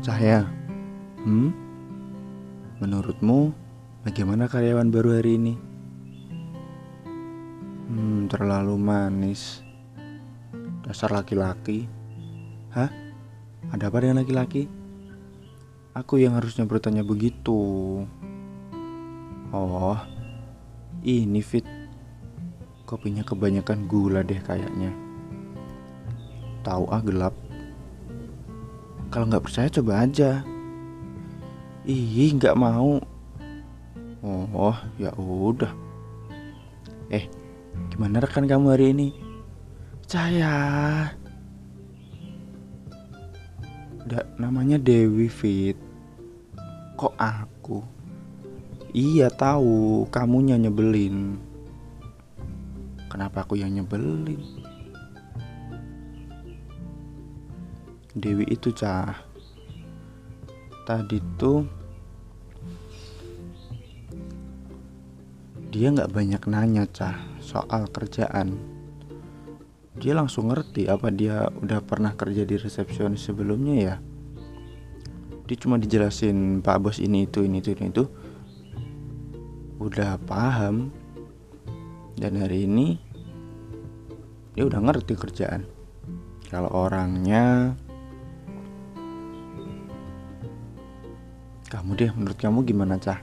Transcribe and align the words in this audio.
Cahaya, 0.00 0.48
hmm? 1.28 1.52
Menurutmu 2.80 3.52
bagaimana 4.00 4.48
karyawan 4.48 4.88
baru 4.88 5.20
hari 5.20 5.36
ini? 5.36 5.54
Hmm, 7.84 8.24
terlalu 8.24 8.80
manis. 8.80 9.60
Dasar 10.88 11.12
laki-laki. 11.12 11.84
Hah? 12.72 12.88
Ada 13.76 13.92
apa 13.92 14.00
dengan 14.00 14.24
laki-laki? 14.24 14.72
Aku 15.92 16.16
yang 16.16 16.32
harusnya 16.32 16.64
bertanya 16.64 17.04
begitu. 17.04 17.60
Oh, 19.52 20.00
ini 21.04 21.44
Fit. 21.44 21.68
Kopinya 22.88 23.20
kebanyakan 23.20 23.84
gula 23.84 24.24
deh 24.24 24.40
kayaknya. 24.40 24.96
Tahu 26.64 26.88
ah 26.88 27.04
gelap. 27.04 27.49
Kalau 29.10 29.26
nggak 29.26 29.42
percaya 29.42 29.66
coba 29.66 30.06
aja. 30.06 30.46
Ih, 31.82 32.30
nggak 32.38 32.54
mau. 32.54 33.02
Oh, 34.22 34.76
ya 35.02 35.10
udah. 35.18 35.74
Eh, 37.10 37.26
gimana 37.90 38.22
rekan 38.22 38.46
kamu 38.46 38.70
hari 38.70 38.94
ini? 38.94 39.08
Cahaya. 40.06 40.54
Da, 44.06 44.22
namanya 44.38 44.78
Dewi 44.78 45.26
Fit. 45.26 45.74
Kok 46.94 47.18
aku? 47.18 47.82
Iya 48.94 49.26
tahu, 49.26 50.06
kamunya 50.14 50.54
nyebelin. 50.54 51.34
Kenapa 53.10 53.42
aku 53.42 53.58
yang 53.58 53.74
nyebelin? 53.74 54.59
Dewi 58.10 58.42
itu 58.50 58.74
cah. 58.74 59.22
Tadi 60.82 61.18
tuh 61.38 61.62
Dia 65.70 65.94
nggak 65.94 66.10
banyak 66.10 66.42
nanya 66.50 66.90
cah 66.90 67.14
Soal 67.38 67.86
kerjaan. 67.86 68.58
Dia 69.94 70.18
langsung 70.18 70.50
ngerti 70.50 70.90
apa 70.90 71.14
dia 71.14 71.46
udah 71.54 71.78
pernah 71.86 72.10
kerja 72.18 72.42
di 72.42 72.58
resepsionis 72.58 73.22
sebelumnya 73.22 73.74
ya. 73.78 73.94
Dia 75.46 75.56
cuma 75.62 75.78
dijelasin 75.78 76.66
pak 76.66 76.82
bos 76.82 76.98
ini 76.98 77.30
itu 77.30 77.46
ini 77.46 77.62
itu 77.62 77.78
ini 77.78 77.94
itu. 77.94 78.10
Udah 79.78 80.18
paham. 80.26 80.90
Dan 82.18 82.42
hari 82.42 82.66
ini 82.66 82.98
Dia 84.58 84.66
udah 84.66 84.82
ngerti 84.82 85.14
kerjaan. 85.14 85.62
Kalau 86.50 86.74
orangnya 86.74 87.78
Kamu 91.70 91.94
deh, 91.94 92.10
menurut 92.10 92.34
kamu 92.34 92.66
gimana, 92.66 92.98
Cah? 92.98 93.22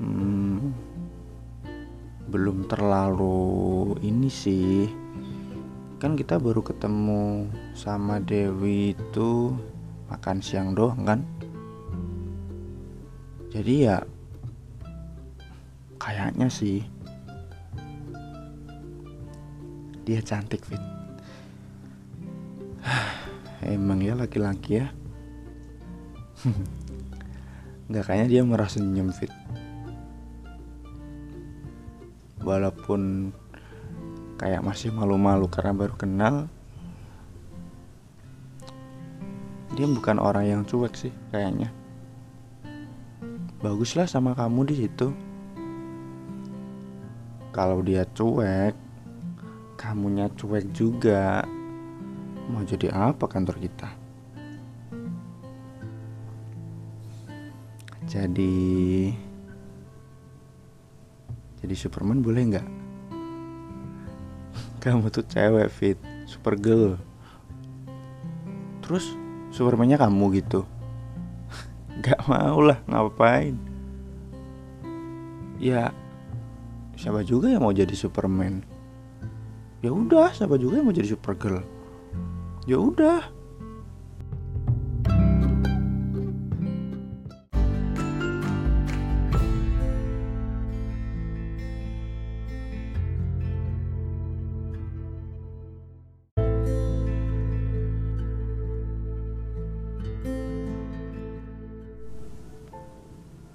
Hmm, 0.00 0.72
belum 2.32 2.64
terlalu 2.64 3.92
ini 4.00 4.32
sih. 4.32 4.88
Kan 6.00 6.16
kita 6.16 6.40
baru 6.40 6.64
ketemu 6.64 7.44
sama 7.76 8.24
Dewi 8.24 8.96
itu 8.96 9.52
makan 10.08 10.40
siang 10.40 10.72
doang 10.72 11.04
kan? 11.04 11.20
Jadi 13.52 13.84
ya 13.84 14.00
kayaknya 16.00 16.48
sih 16.48 16.80
dia 20.08 20.24
cantik 20.24 20.64
fit. 20.64 20.80
Emang 23.60 24.00
ya 24.00 24.16
laki-laki 24.16 24.80
ya. 24.80 24.88
Nggak 27.90 28.04
kayaknya 28.06 28.26
dia 28.28 28.42
merasa 28.46 28.78
senyum 28.78 29.12
fit. 29.12 29.32
Walaupun 32.40 33.32
kayak 34.40 34.64
masih 34.64 34.88
malu-malu 34.96 35.44
karena 35.52 35.76
baru 35.76 35.94
kenal 36.00 36.48
Dia 39.70 39.86
bukan 39.86 40.18
orang 40.18 40.44
yang 40.50 40.62
cuek 40.66 40.98
sih 40.98 41.14
kayaknya. 41.30 41.70
Baguslah 43.62 44.10
sama 44.10 44.34
kamu 44.34 44.66
di 44.66 44.74
situ. 44.84 45.14
Kalau 47.54 47.78
dia 47.80 48.02
cuek 48.02 48.74
Kamunya 49.80 50.28
cuek 50.36 50.76
juga. 50.76 51.40
Mau 52.52 52.60
jadi 52.68 52.92
apa 52.92 53.24
kantor 53.24 53.56
kita? 53.64 53.99
Jadi 58.10 59.14
jadi 61.62 61.74
Superman 61.78 62.18
boleh 62.18 62.42
nggak? 62.50 62.66
Kamu 64.82 65.14
tuh 65.14 65.22
cewek 65.30 65.70
fit. 65.70 65.98
Supergirl. 66.26 66.98
Terus 68.82 69.14
Supermannya 69.50 69.98
kamu 69.98 70.38
gitu. 70.38 70.62
Nggak 71.98 72.22
mau 72.30 72.62
lah 72.62 72.78
ngapain? 72.86 73.58
Ya 75.58 75.90
siapa 76.94 77.26
juga 77.26 77.50
yang 77.50 77.66
mau 77.66 77.74
jadi 77.74 77.90
Superman? 77.98 78.62
Ya 79.82 79.90
udah 79.90 80.30
siapa 80.30 80.54
juga 80.54 80.78
yang 80.78 80.86
mau 80.86 80.94
jadi 80.94 81.10
Supergirl? 81.10 81.66
Ya 82.70 82.78
udah 82.78 83.26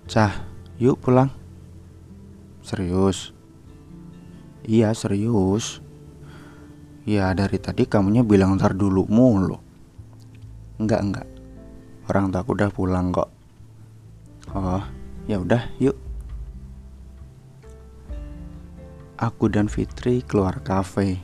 Cah, 0.06 0.46
yuk 0.78 1.02
pulang. 1.02 1.34
Serius? 2.62 3.34
Iya 4.62 4.94
serius. 4.94 5.82
Ya 7.10 7.34
dari 7.34 7.58
tadi 7.58 7.90
kamunya 7.90 8.22
bilang 8.22 8.58
ntar 8.58 8.78
dulu 8.78 9.10
mulu. 9.10 9.58
Enggak 10.78 11.02
enggak. 11.02 11.28
Orang 12.06 12.30
tua 12.30 12.46
aku 12.46 12.54
udah 12.54 12.70
pulang 12.70 13.10
kok. 13.10 13.30
Oh, 14.54 14.86
ya 15.26 15.42
udah 15.42 15.74
yuk. 15.82 15.98
Aku 19.18 19.50
dan 19.50 19.66
Fitri 19.66 20.22
keluar 20.22 20.62
kafe 20.62 21.18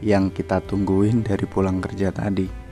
yang 0.00 0.32
kita 0.32 0.64
tungguin 0.64 1.20
dari 1.20 1.44
pulang 1.44 1.84
kerja 1.84 2.08
tadi. 2.08 2.69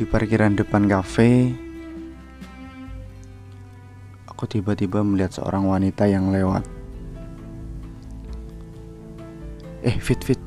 Di 0.00 0.08
parkiran 0.08 0.56
depan 0.56 0.88
kafe, 0.88 1.52
aku 4.24 4.48
tiba-tiba 4.48 5.04
melihat 5.04 5.36
seorang 5.36 5.68
wanita 5.68 6.08
yang 6.08 6.32
lewat. 6.32 6.64
Eh, 9.84 9.92
Fit 10.00 10.24
Fit. 10.24 10.40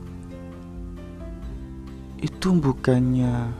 Itu 2.17 2.57
bukannya 2.57 3.53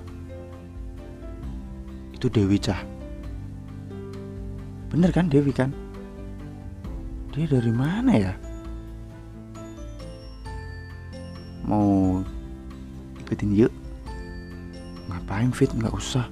itu 2.18 2.26
Dewi 2.26 2.58
Cah. 2.58 2.82
Bener 4.90 5.14
kan 5.14 5.30
Dewi 5.30 5.54
kan? 5.54 5.70
Dia 7.38 7.46
dari 7.46 7.70
mana 7.70 8.18
ya? 8.18 8.34
Mau 11.70 12.26
ikutin 13.22 13.54
yuk? 13.54 13.83
Ngapain 15.24 15.56
fit? 15.56 15.72
Nggak 15.72 15.96
usah. 15.96 16.28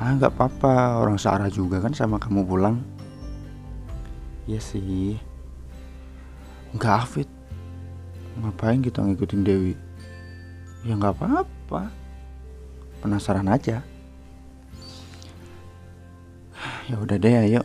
Ah 0.00 0.16
nggak 0.16 0.32
apa-apa. 0.32 1.04
Orang 1.04 1.20
searah 1.20 1.52
juga 1.52 1.84
kan 1.84 1.92
sama 1.92 2.16
kamu 2.16 2.48
pulang. 2.48 2.80
Ya 4.48 4.56
sih. 4.56 5.20
Nggak 6.72 7.04
fit. 7.12 7.30
Ngapain 8.40 8.80
kita 8.80 9.04
ngikutin 9.04 9.44
Dewi? 9.44 9.76
Ya 10.88 10.96
nggak 10.96 11.12
apa-apa. 11.20 11.92
Penasaran 13.04 13.52
aja. 13.52 13.84
Ya 16.88 16.96
udah 16.96 17.20
deh 17.20 17.36
ayo. 17.36 17.62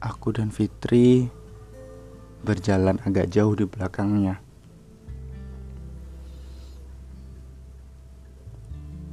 Aku 0.00 0.32
dan 0.32 0.48
Fitri 0.48 1.28
berjalan 2.40 2.96
agak 3.04 3.28
jauh 3.28 3.52
di 3.52 3.68
belakangnya 3.68 4.45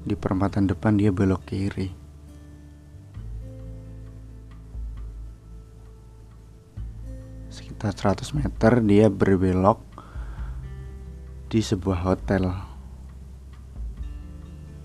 Di 0.04 0.16
perempatan 0.20 0.68
depan 0.68 1.00
dia 1.00 1.16
belok 1.16 1.48
kiri. 1.48 2.04
sekitar 7.54 8.16
100 8.18 8.34
meter 8.34 8.72
dia 8.82 9.06
berbelok 9.14 9.78
di 11.54 11.62
sebuah 11.62 12.00
hotel. 12.02 12.50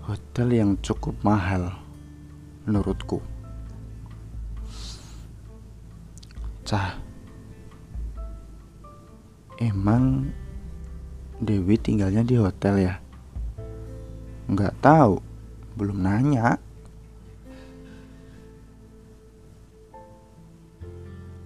Hotel 0.05 0.47
yang 0.53 0.77
cukup 0.83 1.17
mahal 1.25 1.73
menurutku. 2.67 3.23
Cah. 6.67 6.99
Emang 9.59 10.29
Dewi 11.39 11.75
tinggalnya 11.79 12.23
di 12.23 12.35
hotel 12.35 12.83
ya 12.83 12.95
nggak 14.49 14.81
tahu. 14.81 15.21
Belum 15.77 16.01
nanya. 16.01 16.57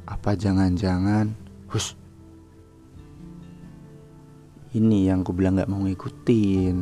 Apa 0.08 0.40
jangan-jangan 0.40 1.36
Hus 1.68 2.00
Ini 4.74 5.14
yang 5.14 5.22
ku 5.22 5.38
bilang 5.38 5.62
gak 5.62 5.70
mau 5.70 5.86
ngikutin. 5.86 6.78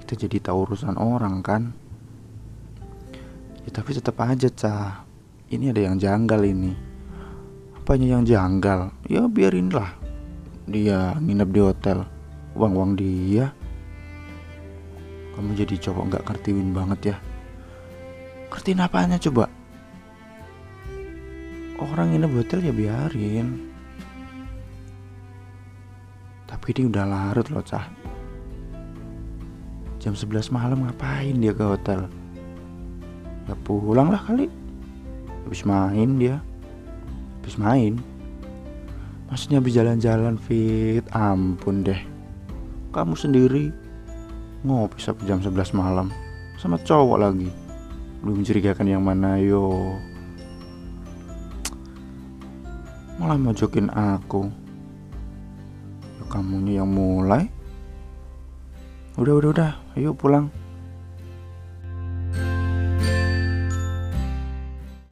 Kita 0.00 0.12
jadi 0.24 0.40
tahu 0.40 0.58
urusan 0.64 0.96
orang 0.96 1.44
kan? 1.44 1.68
Ya 3.68 3.70
tapi 3.76 3.92
tetap 3.92 4.16
aja 4.24 4.48
cah. 4.48 5.04
Ini 5.52 5.74
ada 5.74 5.82
yang 5.84 6.00
janggal 6.00 6.40
ini. 6.48 6.72
Apanya 7.76 8.16
yang 8.16 8.24
janggal? 8.24 8.88
Ya 9.04 9.28
biarin 9.28 9.68
lah 9.68 9.92
Dia 10.64 11.12
nginep 11.20 11.48
di 11.52 11.60
hotel. 11.60 11.98
Uang-uang 12.56 12.96
dia 12.96 13.52
Kamu 15.36 15.52
jadi 15.52 15.76
cowok 15.76 16.16
gak 16.16 16.24
ngertiin 16.32 16.72
banget 16.72 17.12
ya? 17.12 17.16
Ngertiin 18.48 18.80
apanya 18.80 19.20
coba? 19.20 19.52
Orang 21.76 22.16
ini 22.16 22.24
hotel 22.24 22.64
ya 22.64 22.72
biarin. 22.72 23.68
Tapi 26.48 26.66
ini 26.72 26.88
udah 26.88 27.04
larut 27.04 27.52
loh 27.52 27.60
cah. 27.60 27.84
Jam 30.00 30.16
11 30.16 30.48
malam 30.56 30.88
ngapain 30.88 31.36
dia 31.36 31.52
ke 31.52 31.60
hotel? 31.60 32.08
Ya 33.44 33.52
pulang 33.60 34.08
lah 34.08 34.24
kali. 34.24 34.48
Habis 35.44 35.68
main 35.68 36.16
dia. 36.16 36.40
Habis 37.44 37.60
main. 37.60 38.00
Maksudnya 39.28 39.60
habis 39.60 39.76
jalan-jalan 39.76 40.40
fit. 40.40 41.04
Ampun 41.12 41.84
deh. 41.84 42.00
Kamu 42.96 43.12
sendiri 43.20 43.68
ngopi 44.66 44.98
sampai 44.98 45.30
jam 45.30 45.38
11 45.38 45.70
malam. 45.78 46.10
Sama 46.58 46.82
cowok 46.82 47.18
lagi. 47.22 47.48
Belum 48.20 48.42
mencurigakan 48.42 48.90
yang 48.90 49.06
mana 49.06 49.38
yo. 49.38 49.94
Malah 53.22 53.38
mojokin 53.38 53.88
aku. 53.94 54.50
Ya 56.18 56.24
kamunya 56.26 56.82
yang 56.82 56.90
mulai. 56.90 57.46
Udah 59.14 59.38
udah 59.38 59.50
udah. 59.54 59.72
Ayo 59.94 60.12
pulang 60.12 60.50